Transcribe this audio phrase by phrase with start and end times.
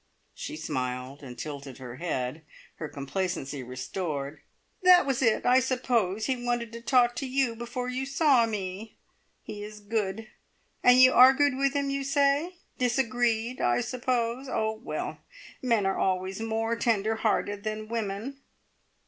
[0.33, 2.41] She smiled, and tilted her head,
[2.77, 4.41] her complacency restored.
[4.81, 6.25] "That was it, I suppose!
[6.25, 8.95] He wanted to talk to you before you saw me.
[9.43, 10.27] He is good.
[10.81, 12.55] And you argued with him, you say?
[12.79, 14.49] Disagreed, I suppose.
[14.49, 15.19] Oh, well
[15.61, 18.41] men are always more tender hearted than women."